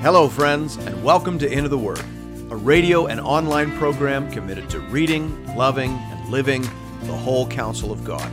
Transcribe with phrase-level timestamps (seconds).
[0.00, 1.98] Hello, friends, and welcome to Into the Word,
[2.50, 6.62] a radio and online program committed to reading, loving, and living
[7.02, 8.30] the whole counsel of God.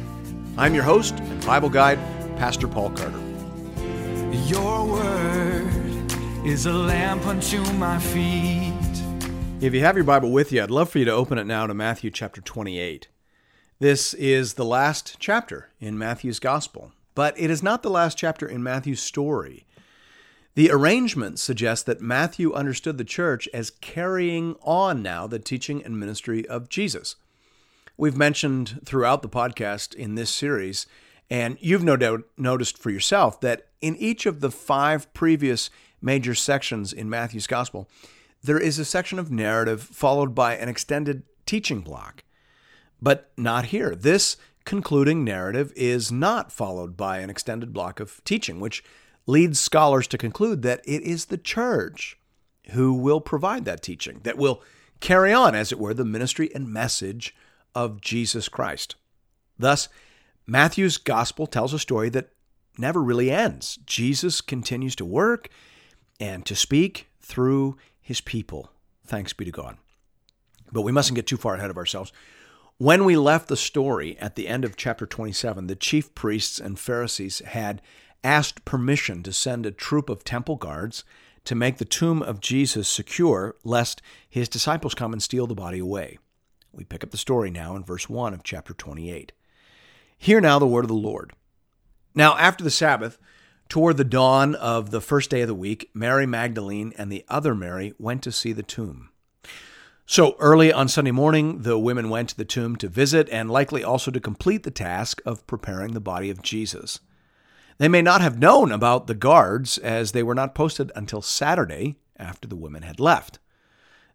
[0.60, 1.98] I'm your host and Bible guide,
[2.38, 3.20] Pastor Paul Carter.
[4.46, 6.14] Your word
[6.46, 8.72] is a lamp unto my feet.
[9.60, 11.66] If you have your Bible with you, I'd love for you to open it now
[11.66, 13.08] to Matthew chapter 28.
[13.80, 18.48] This is the last chapter in Matthew's Gospel, but it is not the last chapter
[18.48, 19.66] in Matthew's story.
[20.56, 26.00] The arrangement suggests that Matthew understood the church as carrying on now the teaching and
[26.00, 27.18] ministry of Jesus.
[27.98, 30.88] We've mentioned throughout the podcast in this series,
[31.30, 35.70] and you've no doubt noticed for yourself, that in each of the five previous
[36.02, 37.90] major sections in Matthew's Gospel,
[38.42, 42.24] there is a section of narrative followed by an extended teaching block.
[43.02, 43.94] But not here.
[43.94, 48.84] This concluding narrative is not followed by an extended block of teaching, which
[49.28, 52.18] leads scholars to conclude that it is the church
[52.72, 54.62] who will provide that teaching, that will
[55.00, 57.36] carry on, as it were, the ministry and message
[57.74, 58.96] of Jesus Christ.
[59.58, 59.90] Thus,
[60.48, 62.30] Matthew's gospel tells a story that
[62.78, 63.80] never really ends.
[63.86, 65.50] Jesus continues to work
[66.20, 68.70] and to speak through his people.
[69.06, 69.78] Thanks be to God.
[70.72, 72.12] But we mustn't get too far ahead of ourselves.
[72.78, 76.78] When we left the story at the end of chapter 27, the chief priests and
[76.78, 77.82] Pharisees had
[78.26, 81.04] asked permission to send a troop of temple guards
[81.46, 85.80] to make the tomb of Jesus secure, lest his disciples come and steal the body
[85.80, 86.18] away.
[86.74, 89.32] We pick up the story now in verse 1 of chapter 28.
[90.18, 91.34] Hear now the word of the Lord.
[92.16, 93.20] Now, after the Sabbath,
[93.70, 97.54] toward the dawn of the first day of the week, Mary Magdalene and the other
[97.54, 99.10] Mary went to see the tomb.
[100.08, 103.84] So early on Sunday morning, the women went to the tomb to visit and likely
[103.84, 107.00] also to complete the task of preparing the body of Jesus.
[107.78, 111.98] They may not have known about the guards as they were not posted until Saturday
[112.18, 113.40] after the women had left.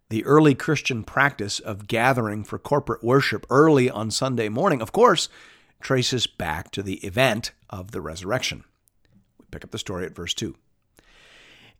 [0.09, 5.29] The early Christian practice of gathering for corporate worship early on Sunday morning, of course,
[5.79, 8.63] traces back to the event of the resurrection.
[9.39, 10.55] We pick up the story at verse 2.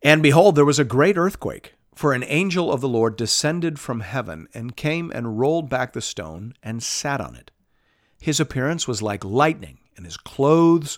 [0.03, 3.99] And behold, there was a great earthquake, for an angel of the Lord descended from
[3.99, 7.51] heaven and came and rolled back the stone and sat on it.
[8.19, 10.97] His appearance was like lightning, and his clothes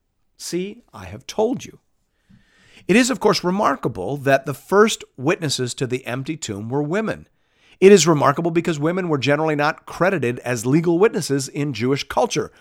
[0.41, 1.77] See, I have told you.
[2.87, 7.27] It is, of course, remarkable that the first witnesses to the empty tomb were women.
[7.79, 12.51] It is remarkable because women were generally not credited as legal witnesses in Jewish culture.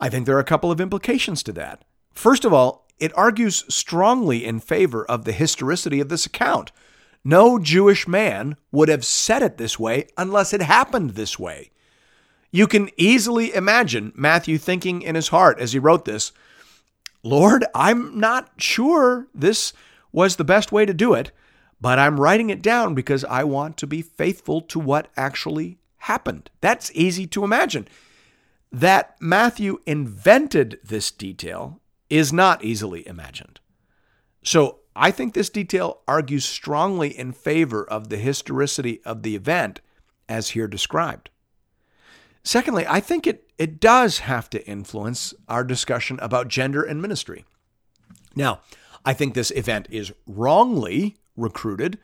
[0.00, 1.84] I think there are a couple of implications to that.
[2.12, 6.70] First of all, it argues strongly in favor of the historicity of this account.
[7.24, 11.72] No Jewish man would have said it this way unless it happened this way.
[12.52, 16.30] You can easily imagine Matthew thinking in his heart as he wrote this
[17.22, 19.72] Lord, I'm not sure this
[20.10, 21.30] was the best way to do it,
[21.80, 26.50] but I'm writing it down because I want to be faithful to what actually happened.
[26.60, 27.88] That's easy to imagine.
[28.70, 33.60] That Matthew invented this detail is not easily imagined.
[34.42, 39.80] So I think this detail argues strongly in favor of the historicity of the event
[40.28, 41.30] as here described.
[42.44, 47.44] Secondly, I think it, it does have to influence our discussion about gender and ministry.
[48.34, 48.60] Now,
[49.04, 51.98] I think this event is wrongly recruited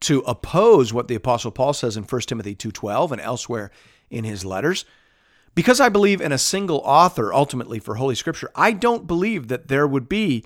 [0.00, 3.70] to oppose what the apostle Paul says in 1 Timothy 2:12 and elsewhere
[4.10, 4.84] in his letters.
[5.54, 9.68] Because I believe in a single author ultimately for holy scripture, I don't believe that
[9.68, 10.44] there would be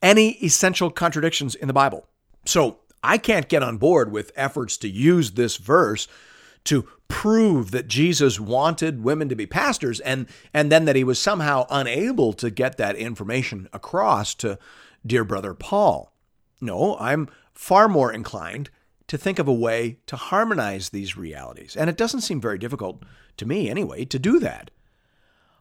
[0.00, 2.06] any essential contradictions in the Bible.
[2.44, 6.08] So, I can't get on board with efforts to use this verse
[6.64, 11.18] to prove that Jesus wanted women to be pastors and and then that he was
[11.18, 14.58] somehow unable to get that information across to
[15.06, 16.12] dear brother Paul.
[16.60, 18.70] No, I'm far more inclined
[19.06, 21.76] to think of a way to harmonize these realities.
[21.76, 23.02] And it doesn't seem very difficult
[23.36, 24.70] to me anyway to do that.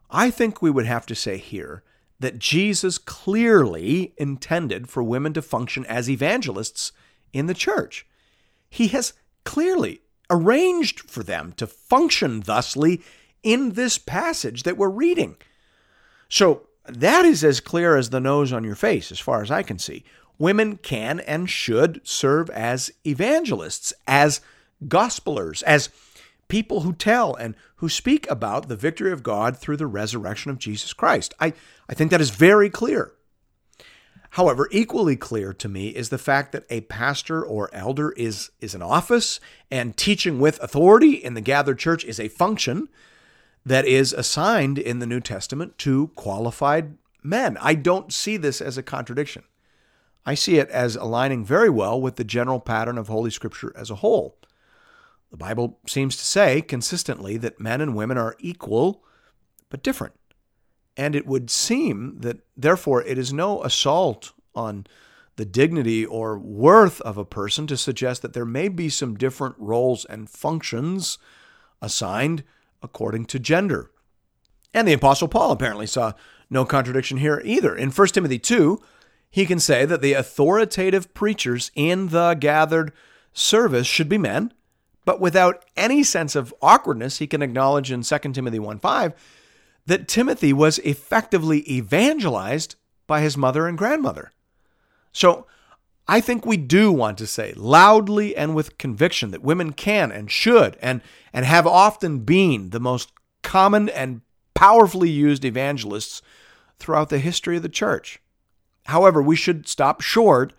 [0.10, 1.84] I think we would have to say here
[2.20, 6.94] that Jesus clearly intended for women to function as evangelists
[7.34, 8.06] in the church.
[8.70, 9.14] He has
[9.44, 10.02] clearly
[10.34, 13.02] arranged for them to function thusly
[13.44, 15.36] in this passage that we're reading.
[16.30, 19.64] So that is as clear as the nose on your face, as far as I
[19.64, 20.04] can see.
[20.40, 24.42] women can and should serve as evangelists, as
[24.86, 25.90] gospelers, as
[26.48, 30.60] people who tell and who speak about the victory of God through the resurrection of
[30.60, 31.34] Jesus Christ.
[31.40, 31.54] I,
[31.90, 33.14] I think that is very clear.
[34.34, 38.74] However, equally clear to me is the fact that a pastor or elder is, is
[38.74, 39.40] an office
[39.70, 42.90] and teaching with authority in the gathered church is a function
[43.64, 47.60] that is assigned in the New Testament to qualified men.
[47.62, 49.44] I don't see this as a contradiction.
[50.26, 53.92] I see it as aligning very well with the general pattern of Holy Scripture as
[53.92, 54.40] a whole.
[55.30, 59.04] The Bible seems to say consistently that men and women are equal
[59.70, 60.16] but different.
[60.95, 64.86] And it would seem that, therefore, it is no assault on
[65.36, 69.56] the dignity or worth of a person to suggest that there may be some different
[69.57, 71.18] roles and functions
[71.81, 72.44] assigned
[72.81, 73.90] according to gender.
[74.74, 76.13] And the Apostle Paul apparently saw
[76.50, 77.75] no contradiction here either.
[77.75, 78.80] In 1 Timothy 2,
[79.30, 82.92] he can say that the authoritative preachers in the gathered
[83.34, 84.54] service should be men,
[85.06, 89.13] but without any sense of awkwardness, he can acknowledge in 2 Timothy 1 5
[89.86, 92.76] that Timothy was effectively evangelized
[93.08, 94.32] by his mother and grandmother.
[95.12, 95.46] So
[96.08, 100.30] I think we do want to say loudly and with conviction that women can and
[100.30, 101.02] should and,
[101.32, 104.22] and have often been the most common and
[104.54, 106.22] powerfully used evangelists
[106.80, 108.20] throughout the history of the church.
[108.86, 110.54] However, we should stop short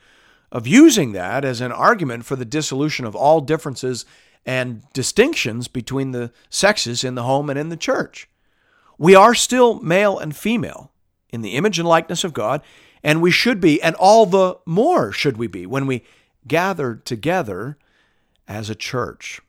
[0.50, 4.06] of using that as an argument for the dissolution of all differences
[4.46, 8.28] and distinctions between the sexes in the home and in the church.
[8.98, 10.92] We are still male and female
[11.30, 12.62] in the image and likeness of God,
[13.02, 16.04] and we should be, and all the more should we be when we
[16.46, 17.76] gather together
[18.46, 19.40] as a church.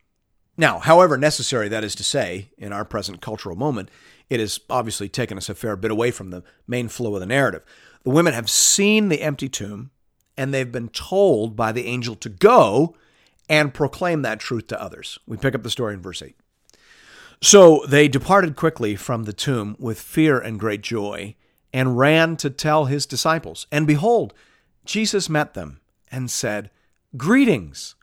[0.56, 3.90] Now, however necessary that is to say, in our present cultural moment,
[4.30, 7.26] it has obviously taken us a fair bit away from the main flow of the
[7.26, 7.62] narrative.
[8.04, 9.90] The women have seen the empty tomb,
[10.36, 12.96] and they've been told by the angel to go
[13.48, 15.18] and proclaim that truth to others.
[15.26, 16.34] We pick up the story in verse 8.
[17.40, 21.36] So they departed quickly from the tomb with fear and great joy,
[21.72, 23.66] and ran to tell his disciples.
[23.70, 24.32] And behold,
[24.84, 25.80] Jesus met them
[26.10, 26.70] and said,
[27.16, 27.94] Greetings!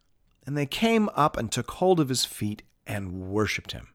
[0.45, 3.87] And they came up and took hold of his feet and worshipped him.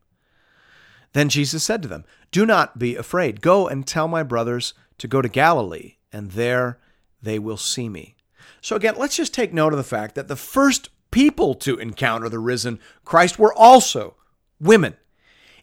[1.12, 3.40] Then Jesus said to them, Do not be afraid.
[3.40, 6.78] Go and tell my brothers to go to Galilee, and there
[7.22, 8.16] they will see me.
[8.60, 12.28] So, again, let's just take note of the fact that the first people to encounter
[12.28, 14.16] the risen Christ were also
[14.60, 14.96] women.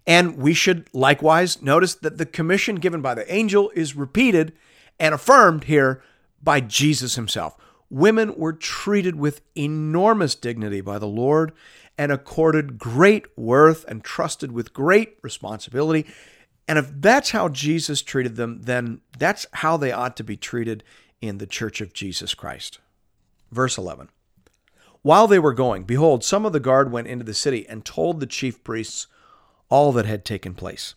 [0.08, 4.54] And we should likewise notice that the commission given by the angel is repeated
[5.00, 6.04] and affirmed here
[6.42, 7.58] by Jesus himself.
[7.90, 11.54] Women were treated with enormous dignity by the Lord
[11.98, 16.06] and accorded great worth and trusted with great responsibility.
[16.68, 20.84] And if that's how Jesus treated them, then that's how they ought to be treated
[21.22, 22.80] in the church of Jesus Christ.
[23.52, 24.10] Verse 11
[25.02, 28.20] While they were going, behold, some of the guard went into the city and told
[28.20, 29.08] the chief priests
[29.70, 30.96] all that had taken place.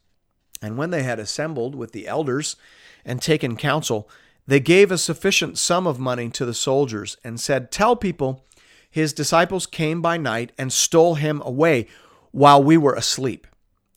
[0.61, 2.57] And when they had assembled with the elders
[3.05, 4.09] and taken counsel,
[4.47, 8.45] they gave a sufficient sum of money to the soldiers and said, Tell people,
[8.91, 11.87] his disciples came by night and stole him away
[12.31, 13.47] while we were asleep.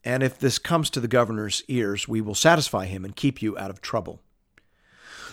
[0.04, 3.58] And if this comes to the governor's ears, we will satisfy him and keep you
[3.58, 4.20] out of trouble.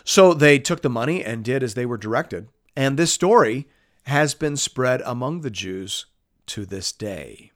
[0.05, 2.49] So they took the money and did as they were directed.
[2.77, 3.67] And this story
[4.05, 6.07] has been spread among the Jews
[6.47, 7.53] to this day.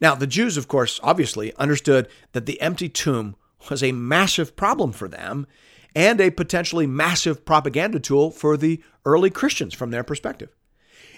[0.00, 3.36] Now, the Jews, of course, obviously understood that the empty tomb
[3.70, 5.46] was a massive problem for them
[5.94, 10.54] and a potentially massive propaganda tool for the early Christians from their perspective.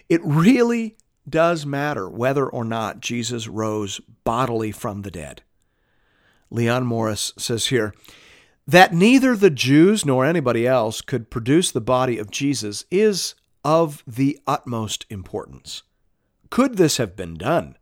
[0.08, 0.96] It really
[1.28, 5.42] does matter whether or not Jesus rose bodily from the dead.
[6.50, 7.94] Leon Morris says here
[8.66, 13.34] that neither the Jews nor anybody else could produce the body of Jesus is
[13.64, 15.82] of the utmost importance.
[16.50, 17.76] Could this have been done?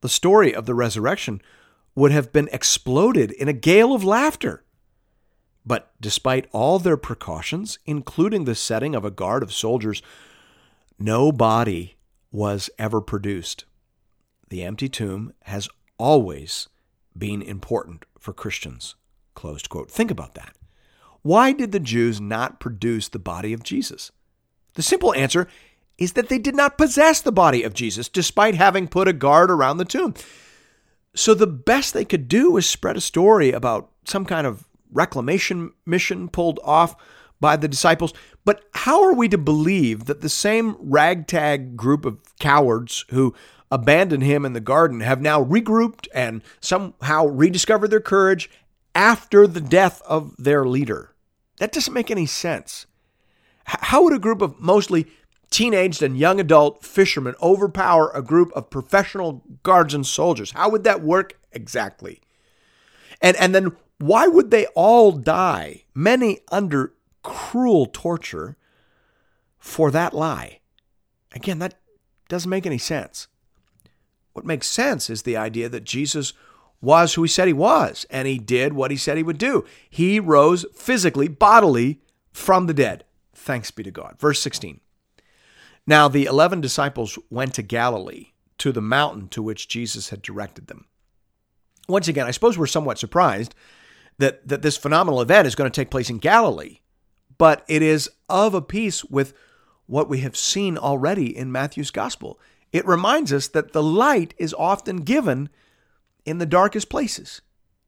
[0.00, 1.40] The story of the resurrection
[1.94, 4.64] would have been exploded in a gale of laughter.
[5.66, 10.02] But despite all their precautions, including the setting of a guard of soldiers,
[10.98, 11.96] no body
[12.32, 13.64] was ever produced.
[14.48, 16.68] The empty tomb has always
[17.16, 18.94] been important for Christians.
[19.34, 19.90] Closed quote.
[19.90, 20.56] Think about that.
[21.22, 24.10] Why did the Jews not produce the body of Jesus?
[24.74, 25.48] The simple answer
[26.00, 29.50] is that they did not possess the body of Jesus, despite having put a guard
[29.50, 30.14] around the tomb.
[31.14, 35.72] So the best they could do was spread a story about some kind of reclamation
[35.86, 36.96] mission pulled off
[37.38, 38.14] by the disciples.
[38.44, 43.34] But how are we to believe that the same ragtag group of cowards who
[43.70, 48.50] abandoned him in the garden have now regrouped and somehow rediscovered their courage
[48.94, 51.14] after the death of their leader?
[51.58, 52.86] That doesn't make any sense.
[53.64, 55.06] How would a group of mostly
[55.50, 60.52] teenaged and young adult fishermen overpower a group of professional guards and soldiers?
[60.52, 62.20] How would that work exactly?
[63.20, 68.56] And and then why would they all die, many under cruel torture,
[69.58, 70.60] for that lie?
[71.34, 71.74] Again, that
[72.28, 73.28] doesn't make any sense.
[74.32, 76.32] What makes sense is the idea that Jesus
[76.80, 79.66] was who he said he was, and he did what he said he would do.
[79.88, 82.00] He rose physically, bodily
[82.32, 83.04] from the dead.
[83.34, 84.16] Thanks be to God.
[84.18, 84.80] Verse 16.
[85.86, 90.66] Now the 11 disciples went to Galilee, to the mountain to which Jesus had directed
[90.66, 90.86] them.
[91.88, 93.54] Once again, I suppose we're somewhat surprised
[94.18, 96.80] that, that this phenomenal event is going to take place in Galilee,
[97.38, 99.32] but it is of a piece with
[99.86, 102.38] what we have seen already in Matthew's gospel.
[102.72, 105.48] It reminds us that the light is often given
[106.24, 107.40] in the darkest places,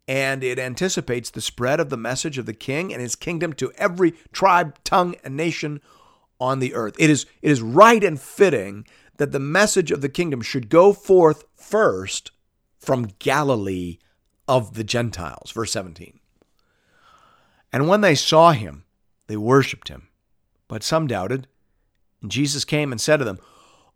[0.08, 3.72] and it anticipates the spread of the message of the king and his kingdom to
[3.76, 5.80] every tribe, tongue, and nation
[6.42, 6.96] on the earth.
[6.98, 8.84] It is, it is right and fitting
[9.16, 12.32] that the message of the kingdom should go forth first
[12.80, 13.98] from Galilee
[14.48, 15.52] of the Gentiles.
[15.52, 16.18] Verse 17.
[17.72, 18.82] And when they saw him,
[19.28, 20.08] they worshiped him,
[20.66, 21.46] but some doubted.
[22.20, 23.38] And Jesus came and said to them,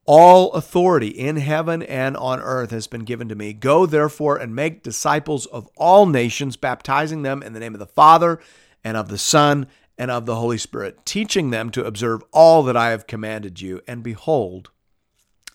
[0.04, 3.54] All authority in heaven and on earth has been given to me.
[3.54, 7.86] Go therefore and make disciples of all nations, baptizing them in the name of the
[7.86, 8.38] Father
[8.84, 9.66] and of the Son
[9.98, 13.80] and of the Holy Spirit, teaching them to observe all that I have commanded you.
[13.86, 14.70] And behold,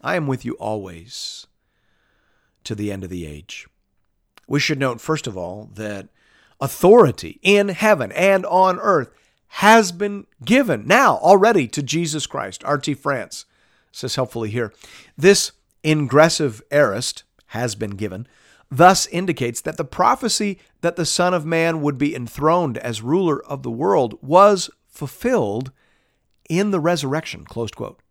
[0.01, 1.48] I am with you always
[2.63, 3.67] to the end of the age.
[4.48, 6.10] We should note, first of all, that
[6.60, 9.10] authority in heaven and on earth
[9.55, 12.63] has been given now already to Jesus Christ.
[12.63, 12.93] R.T.
[12.95, 13.45] France
[13.91, 14.74] says helpfully here
[15.17, 15.51] this
[15.83, 18.27] ingressive aorist has been given,
[18.69, 23.44] thus indicates that the prophecy that the Son of Man would be enthroned as ruler
[23.46, 25.72] of the world was fulfilled
[26.50, 27.46] in the resurrection.
[27.46, 28.02] Closed quote.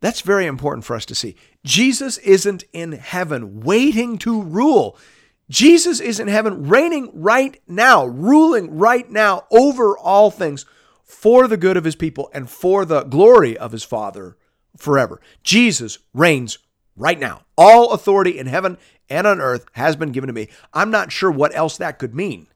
[0.00, 1.36] That's very important for us to see.
[1.64, 4.98] Jesus isn't in heaven waiting to rule.
[5.48, 10.66] Jesus is in heaven reigning right now, ruling right now over all things
[11.04, 14.36] for the good of his people and for the glory of his Father
[14.76, 15.20] forever.
[15.44, 16.58] Jesus reigns
[16.96, 17.42] right now.
[17.56, 20.48] All authority in heaven and on earth has been given to me.
[20.72, 22.46] I'm not sure what else that could mean.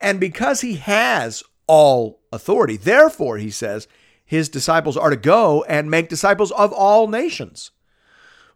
[0.00, 3.88] And because he has all authority, therefore, he says,
[4.24, 7.70] his disciples are to go and make disciples of all nations.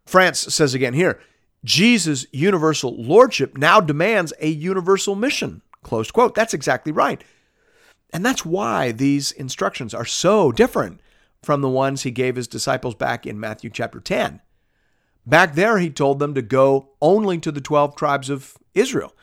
[0.05, 1.19] France says again here,
[1.65, 5.61] Jesus' universal lordship now demands a universal mission.
[5.81, 6.35] Close quote.
[6.35, 7.23] That's exactly right.
[8.11, 11.01] And that's why these instructions are so different
[11.41, 14.41] from the ones he gave his disciples back in Matthew chapter 10.
[15.25, 19.15] Back there, he told them to go only to the 12 tribes of Israel.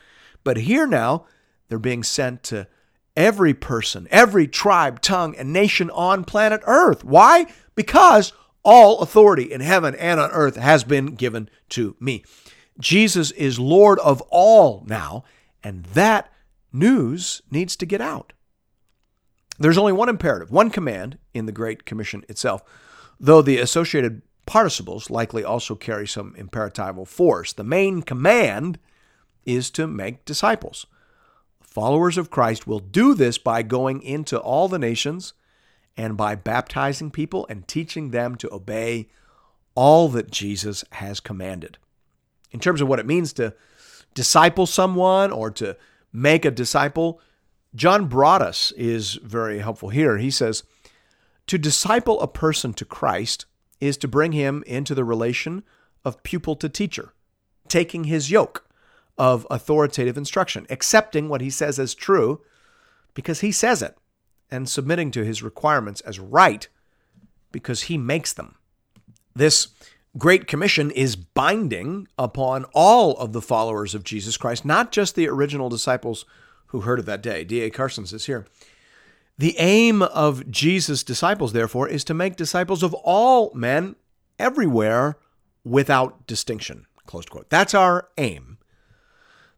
[0.43, 1.25] But here now,
[1.67, 2.67] they're being sent to
[3.15, 7.03] every person, every tribe, tongue, and nation on planet Earth.
[7.03, 7.45] Why?
[7.75, 12.23] Because all authority in heaven and on earth has been given to me.
[12.79, 15.23] Jesus is Lord of all now,
[15.63, 16.31] and that
[16.71, 18.33] news needs to get out.
[19.59, 22.63] There's only one imperative, one command in the Great Commission itself,
[23.19, 27.53] though the associated participles likely also carry some imperatival force.
[27.53, 28.79] The main command
[29.45, 30.85] is to make disciples.
[31.61, 35.31] Followers of Christ will do this by going into all the nations
[35.95, 39.07] and by baptizing people and teaching them to obey
[39.73, 41.77] all that Jesus has commanded.
[42.51, 43.55] In terms of what it means to
[44.13, 45.77] disciple someone or to
[46.11, 47.21] make a disciple,
[47.73, 50.17] John Broadus is very helpful here.
[50.17, 50.63] He says,
[51.47, 53.45] To disciple a person to Christ
[53.81, 55.63] is to bring him into the relation
[56.05, 57.13] of pupil to teacher,
[57.67, 58.65] taking his yoke
[59.17, 62.41] of authoritative instruction, accepting what he says as true
[63.13, 63.97] because he says it
[64.49, 66.67] and submitting to his requirements as right
[67.51, 68.55] because he makes them.
[69.35, 69.69] This
[70.17, 75.27] Great Commission is binding upon all of the followers of Jesus Christ, not just the
[75.27, 76.25] original disciples
[76.67, 77.43] who heard it that day.
[77.43, 77.69] D.A.
[77.69, 78.45] Carson says here
[79.37, 83.95] The aim of Jesus' disciples, therefore, is to make disciples of all men
[84.37, 85.17] everywhere
[85.63, 86.85] without distinction.
[87.05, 87.49] Closed quote.
[87.49, 88.57] That's our aim.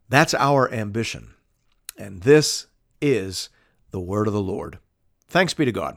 [0.08, 1.34] That's our ambition.
[1.98, 2.66] And this
[3.00, 3.48] is
[3.90, 4.78] the word of the Lord.
[5.28, 5.96] Thanks be to God.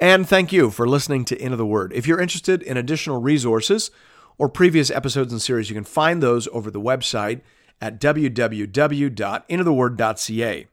[0.00, 1.92] And thank you for listening to Into the Word.
[1.94, 3.90] If you're interested in additional resources
[4.38, 7.42] or previous episodes and series, you can find those over the website
[7.80, 10.66] at www.intotheword.ca.